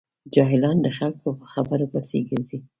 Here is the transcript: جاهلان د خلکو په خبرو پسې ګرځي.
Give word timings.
جاهلان 0.35 0.77
د 0.81 0.87
خلکو 0.97 1.27
په 1.39 1.45
خبرو 1.53 1.85
پسې 1.93 2.17
ګرځي. 2.29 2.59